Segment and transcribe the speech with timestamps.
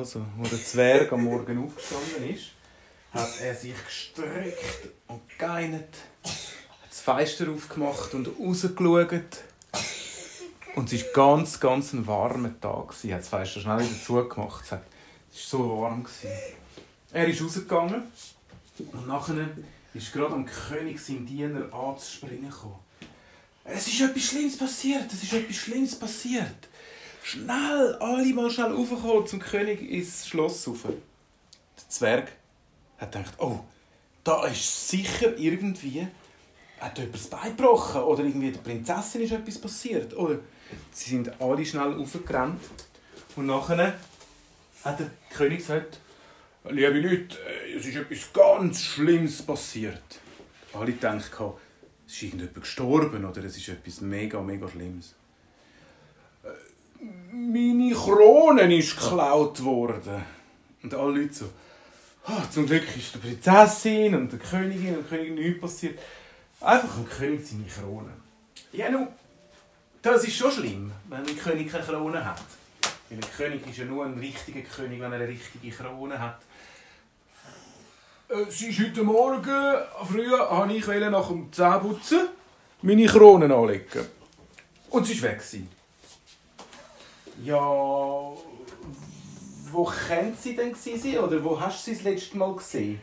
[0.00, 2.52] Also, als der Zwerg am Morgen aufgestanden ist,
[3.12, 9.44] hat er sich gestreckt und geinert, hat das Fenster aufgemacht und rausgeschaut.
[10.74, 12.94] Und es war ganz, ganz ein warmer Tag.
[13.02, 14.64] Er hat das Fenster schnell wieder zugemacht.
[14.64, 14.80] Es war
[15.30, 16.06] so warm.
[17.12, 18.04] Er ist rausgegangen
[18.78, 19.50] und nachher
[19.92, 22.78] ist gerade am König sein Diener anzuspringen gekommen.
[23.64, 26.69] Es ist etwas Schlimmes passiert, es ist etwas Schlimmes passiert.
[27.22, 30.84] Schnell, alle mal schnell raufkommen zum König ins Schloss rauf.
[30.84, 32.32] Der Zwerg
[32.98, 33.60] hat gedacht, oh,
[34.24, 36.06] da ist sicher irgendwie
[36.80, 40.16] hat jemand das Bein gebrochen oder irgendwie der Prinzessin ist etwas passiert.
[40.16, 40.38] Oder
[40.92, 42.60] sie sind alle schnell raufgerannt
[43.36, 43.98] und nachher
[44.82, 46.00] hat der König gesagt,
[46.68, 50.20] liebe Leute, äh, es ist etwas ganz Schlimmes passiert.
[50.72, 51.52] Alle dachten,
[52.06, 55.14] es ist irgendjemand gestorben oder es ist etwas mega, mega Schlimmes.
[57.32, 60.22] Meine Krone ist geklaut worden.
[60.82, 61.44] Und alle Leute so,
[62.28, 65.98] oh, zum Glück ist der Prinzessin und der Königin und der Königin nichts passiert.
[66.60, 68.10] Einfach ein König seine Krone.
[68.72, 69.08] Ja, nun,
[70.02, 72.42] das ist schon schlimm, wenn ein König keine Krone hat.
[73.08, 76.40] Weil ein König ist ja nur ein richtiger König, wenn er eine richtige Krone hat.
[78.28, 79.74] Äh, es ist heute Morgen,
[80.06, 82.28] früher habe ich nach dem Zähneputzen
[82.82, 84.06] meine Krone anlegen.
[84.90, 85.42] Und sie war weg.
[87.42, 87.56] Ja,
[89.72, 91.18] wo könnte sie denn sein?
[91.18, 93.00] Oder wo hast du sie das letzte Mal gesehen?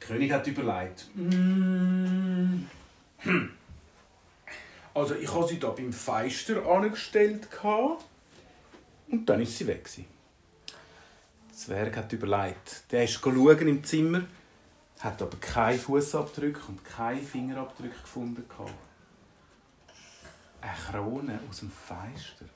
[0.00, 1.06] Der König hat überlegt.
[1.14, 2.66] Mm.
[3.18, 3.50] Hm.
[4.94, 9.88] Also ich habe sie da beim Feister angestellt und dann ist sie weg.
[9.94, 12.84] Der Zwerg hat überlegt.
[12.90, 14.22] Der ist schauen im Zimmer,
[15.00, 18.44] hat aber keinen Fußabdruck und keinen Fingerabdruck gefunden.
[18.58, 18.70] Eine
[20.90, 22.46] Krone aus dem Feister.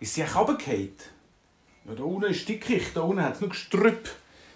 [0.00, 0.96] Ist sie runtergefallen?
[1.84, 4.08] Ja, da unten ist Dickicht, da unten hat es nur Gestrüpp.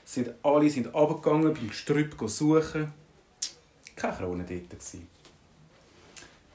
[0.05, 2.93] Sind, alle sind runtergegangen, beim Gestrüpp suchen.
[3.97, 4.73] Keine Krone dort.
[4.73, 4.79] Der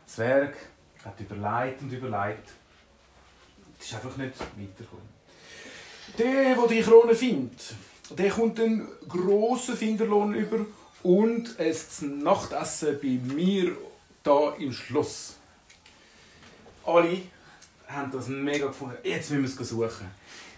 [0.06, 0.56] Zwerg
[1.04, 2.50] hat überlegt und überlegt.
[3.80, 5.10] Es ist einfach nicht weitergekommen.
[6.18, 7.74] Der, der die Krone findet,
[8.12, 10.66] der kommt einen grossen Finderlohn über
[11.04, 13.76] und ein Nachtessen bei mir
[14.24, 15.38] da im Schloss.
[16.86, 17.22] Alle
[17.88, 18.98] haben das mega gefunden.
[19.04, 20.08] Jetzt müssen wir es suchen.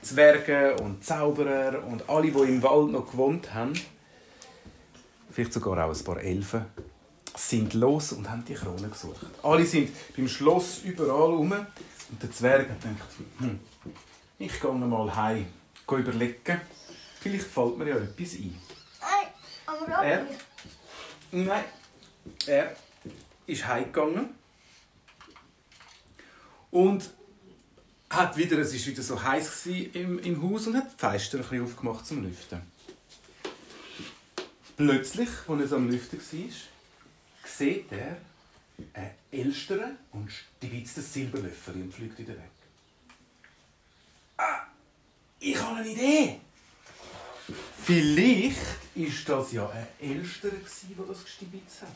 [0.01, 3.73] Zwerge und Zauberer und alle, die im Wald noch gewohnt haben,
[5.31, 6.65] vielleicht sogar auch ein paar Elfen,
[7.35, 9.25] sind los und haben die Krone gesucht.
[9.41, 13.09] Alle sind beim Schloss überall rum und der Zwerg hat gedacht,
[13.39, 13.59] hm,
[14.37, 15.47] ich gehe mal heim,
[15.87, 16.61] gehe überlegen,
[17.21, 18.55] vielleicht fällt mir ja etwas ein.
[19.01, 19.27] Nein,
[19.65, 20.23] aber auch Er?
[20.23, 20.39] nicht.
[21.31, 21.63] Nein,
[22.45, 22.75] er
[23.47, 24.29] ist heimgegangen
[26.73, 27.11] und
[28.09, 31.43] hat wieder, es war wieder so heiß im, im Haus und hat die Fenster ein
[31.43, 32.61] bisschen aufgemacht zum Lüften.
[34.75, 36.49] Plötzlich, als er am Lüften war,
[37.45, 38.17] sieht er
[38.93, 42.51] einen Elstern und stibitzt das Silberlöffel und fliegt wieder weg.
[44.37, 44.61] Ah,
[45.39, 46.39] ich habe eine Idee!
[47.85, 48.57] Vielleicht
[49.27, 51.89] war das ja ein Elster, der das gestibitzt hat.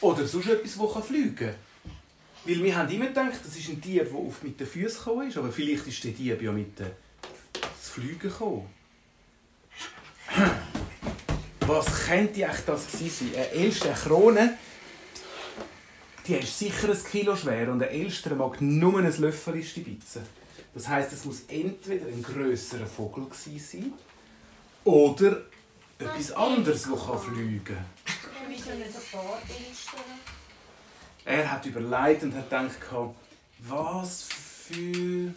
[0.00, 1.54] Oder sonst etwas, das fliegen kann.
[2.46, 5.28] Weil wir haben immer gedacht, das ist ein Dieb, der oft mit den Füßen gekommen
[5.28, 5.38] ist.
[5.38, 6.90] Aber vielleicht ist der Dieb ja mit den
[7.52, 8.68] das Fliegen gekommen.
[11.60, 13.36] Was könnte eigentlich das gewesen sein?
[13.36, 14.58] Eine Elster, eine Krone,
[16.26, 20.22] die ist sicher ein Kilo schwer und ein Elster mag nur ein Löffel stibitzen.
[20.74, 23.92] Das heisst, es muss entweder ein grösserer Vogel gewesen sein
[24.84, 25.42] oder
[25.98, 27.86] etwas anderes, das kann fliegen kann.
[28.48, 30.00] Wieso nicht ein paar Elstern?
[31.24, 33.14] Er hat überlegt und hat gedacht,
[33.60, 35.32] was für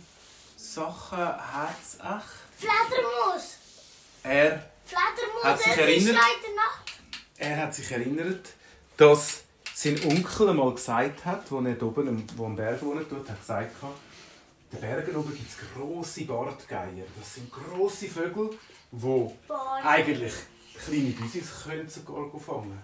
[0.57, 2.47] Sachen hat es echt?
[2.57, 3.55] Fledermaus!
[4.23, 6.15] Er, Fledermaus, Hat sich erinnert?
[7.37, 8.49] Er hat sich erinnert,
[8.97, 9.43] dass
[9.73, 13.39] sein Onkel einmal gesagt hat, als er oben am- wo am Berg wohnt, dort, hat
[13.39, 17.05] gesagt, in den Bergen oben gibt es grosse Bartgeier.
[17.17, 18.49] Das sind grosse Vögel,
[18.91, 19.29] die
[19.83, 20.33] eigentlich
[20.83, 22.81] kleine Büsis können sogar fangen.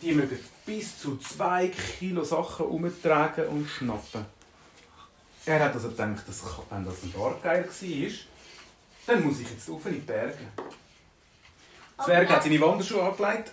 [0.00, 4.24] Die mögen bis zu zwei Kilo Sachen umtragen und schnappen.
[5.44, 8.10] Er hat also gedacht, dass, wenn das ein Bartgeier war,
[9.06, 10.38] dann muss ich jetzt rauf in die Berge.
[11.96, 13.52] Der Zwerg hat seine Wanderschuhe angelegt,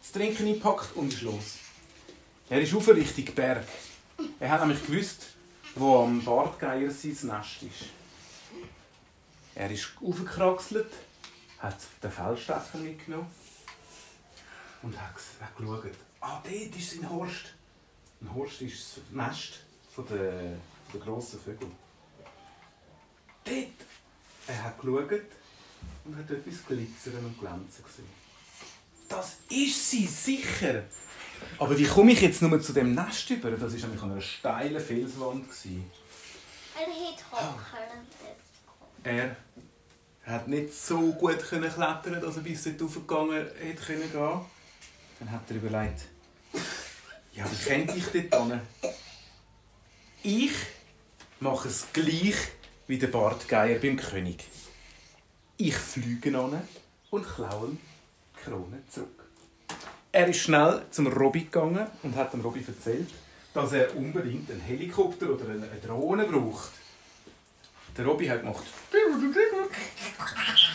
[0.00, 1.58] das Trinken eingepackt und ist los.
[2.48, 3.66] Er ist auf Richtung Berg.
[4.40, 5.34] Er hat nämlich gewusst,
[5.76, 7.90] wo am Bartgeier sein Nest ist.
[9.54, 10.92] Er ist aufgekraxelt,
[11.58, 13.30] hat den Feldstecher mitgenommen
[14.82, 15.84] und hat, hat geschaut.
[16.20, 17.54] Ah, dort ist sein Horst.
[18.20, 19.60] Ein Horst ist das Nest
[19.94, 20.56] von der,
[20.90, 21.68] von der grossen Vögel.
[24.46, 25.10] Er hat geschaut
[26.04, 28.08] und hat etwas glitzern und glänzen gesehen.
[29.08, 30.84] Das ist sie, sicher!
[31.58, 33.50] Aber wie komme ich jetzt nur zu dem Nest über?
[33.52, 35.44] Das war nämlich an einer steilen Felswand.
[35.44, 35.90] gewesen.
[36.76, 37.64] Ein Hithocker.
[39.04, 39.36] Er
[40.24, 44.40] hat nicht so gut können klettern, dass er bis dort hochgegangen hätte können gehen.
[45.18, 46.02] Dann hat er überlegt,
[47.32, 48.60] ja, wie könnte ich dort hin?
[50.22, 50.52] Ich
[51.40, 52.36] mache es gleich
[52.86, 54.44] wie der Bartgeier beim König.
[55.56, 56.62] Ich fliege an
[57.10, 59.24] und klaue die Krone zurück.
[60.12, 63.10] Er ist schnell zum Robby gegangen und hat dem Robby erzählt,
[63.52, 66.70] dass er unbedingt einen Helikopter oder eine Drohne braucht.
[67.96, 68.64] Der Robby hat gemacht,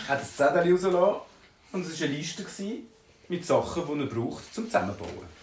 [0.08, 1.22] hat ein Zettel rausgelassen
[1.72, 2.44] und es war eine Liste
[3.30, 5.34] mit Sachen, die er braucht zum Zusammenbauen.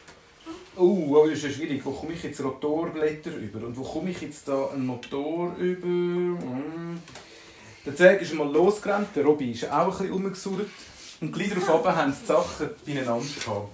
[0.77, 1.85] Oh, aber das ist ja schwierig.
[1.85, 3.67] Wo komme ich jetzt Rotorblätter über?
[3.67, 5.87] Und wo komme ich jetzt da einen Motor über?
[5.87, 7.03] Hm.
[7.85, 10.67] Der Zwerg ist einmal losgerannt, der Robby ist auch ein bisschen.
[11.21, 13.69] Und gleich darauf haben sie die Sachen beieinander gehabt.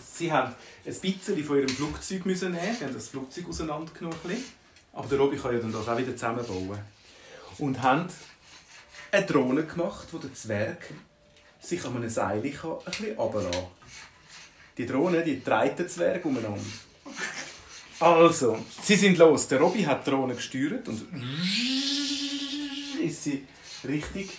[0.00, 4.16] Sie haben ein bisschen von ihrem Flugzeug nehmen, sie haben das Flugzeug auseinandergenommen.
[4.92, 6.78] Aber der Robby kann ja dann das auch wieder zusammenbauen.
[7.58, 8.06] Und haben
[9.12, 10.88] eine Drohne gemacht, wo der Zwerg
[11.66, 13.66] sich an einem Seil ein bisschen runterlassen.
[14.78, 16.60] Die Drohne, die treibt den Zwerg umeinander.
[17.98, 19.48] Also, sie sind los.
[19.48, 21.06] Der Robby hat die Drohne gesteuert und
[23.02, 23.46] ist sie
[23.88, 24.30] richtig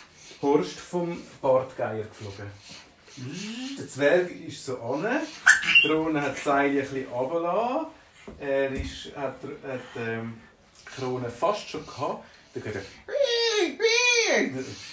[0.42, 2.52] Horst vom Bartgeier geflogen.
[3.80, 5.08] Der Zwerg ist so an.
[5.84, 7.88] Die Drohne hat das Seil ein bisschen runtergelassen.
[8.40, 10.40] Er ist, hat, hat ähm,
[10.82, 12.24] die Krone fast schon gehabt.
[12.54, 12.82] Dann geht er.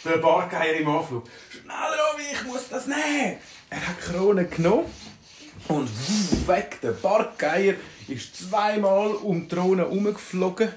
[0.04, 1.24] Der Bartgeier im Anflug.
[1.50, 3.38] Schnell, Robby, ich muss das nehmen!
[3.70, 4.86] Er hat die Krone genommen
[5.68, 5.88] und
[6.46, 6.78] weg.
[6.82, 7.74] Der Bartgeier
[8.08, 10.68] ist zweimal um die Drohne herumgeflogen.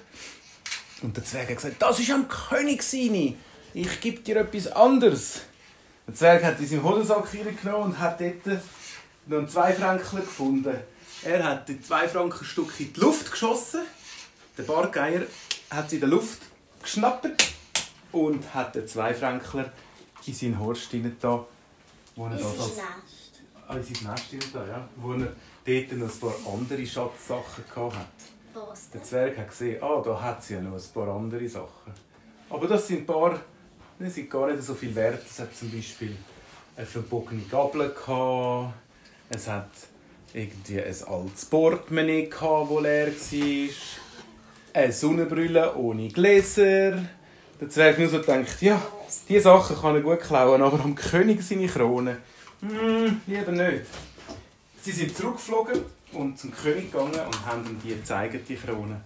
[1.02, 3.36] Und der Zwerg hat gesagt, das ist am König seine.
[3.74, 5.42] Ich gebe dir etwas anderes.
[6.08, 8.60] Der Zwerg hat in seinen Hodensack hineingenommen und hat dort
[9.28, 10.76] noch einen Zweifränkler gefunden.
[11.24, 13.82] Er hat die zwei Franken Stück in die Luft geschossen.
[14.58, 15.24] Der Bartgeier
[15.70, 16.40] hat sie in der Luft
[16.82, 17.30] geschnappt
[18.12, 19.72] und hat den Zweifränkler
[20.28, 21.42] in seinen Horst hineingetan,
[22.16, 23.42] wo er das als Nest.
[23.68, 24.90] Ah, in sein Nest hinein da, ja.
[24.98, 25.20] Wo er
[25.66, 28.08] dort noch ein paar andere Schatzsachen gehabt hat.
[28.70, 29.04] Was Der?
[29.04, 31.94] Zwerg hat gesehen, ah, da hat sie ja noch ein paar andere Sachen.
[32.50, 33.40] Aber das sind ein paar,
[34.00, 35.24] die sind gar nicht so viel wert.
[35.30, 36.16] Es hat zum Beispiel
[36.76, 38.74] eine verbogene Gabel gehabt.
[39.30, 39.70] Es hat
[40.34, 43.76] irgendwie ein altes Portemonnaie gehabt, das leer war.
[44.74, 47.04] Eine Sonnenbrille ohne Gläser.
[47.60, 48.80] Der Zwerg nur so denkt, ja,
[49.28, 52.18] diese Sachen kann er gut klauen, aber am König seine Krone,
[52.62, 53.86] hm, lieber nicht.
[54.82, 55.82] Sie sind zurückgeflogen
[56.14, 59.02] und zum König gegangen und haben ihm die gezeigt, die Krone.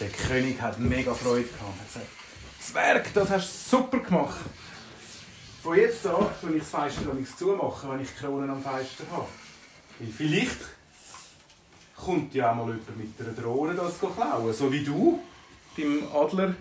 [0.00, 2.06] Der König hat mega Freude gehabt und hat gesagt,
[2.60, 4.40] Zwerg, das hast du super gemacht.
[5.62, 9.28] Von jetzt an tue ich das Fenster nichts zumachen, wenn ich Kronen am Fenster habe.
[9.98, 10.58] Weil vielleicht
[11.96, 15.20] kommt ja auch mal jemand mit einer Drohne das klauen, so wie du
[15.76, 16.54] beim Adler.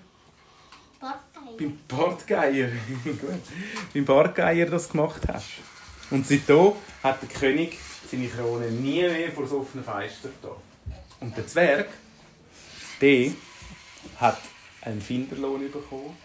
[1.58, 2.70] Beim Bartgeier,
[3.94, 5.50] beim Bartgeier das gemacht hast.
[6.10, 7.78] Und seitdem hat der König
[8.10, 10.56] seine Krone nie mehr vor das offene Fenster da.
[11.20, 11.88] Und der Zwerg,
[13.02, 13.32] der
[14.18, 14.42] hat
[14.82, 16.16] einen Finderlohn bekommen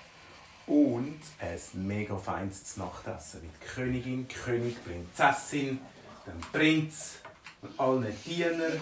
[0.67, 5.79] und ein mega feines Nachtessen mit Königin, König, Prinzessin,
[6.27, 7.15] dem Prinz
[7.63, 8.81] und allen Dienern.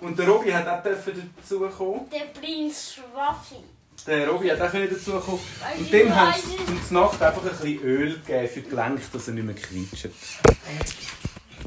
[0.00, 2.10] Und der Robby hat auch dazukommen.
[2.10, 3.62] Der Prinz Schwaffi.
[4.06, 5.40] Der Robby hat auch dazu kommen.
[5.60, 9.02] Weil Und dem haben sie zum Nacht einfach ein bisschen Öl gegeben für die Gelenke,
[9.12, 10.08] dass er nicht mehr quietscht.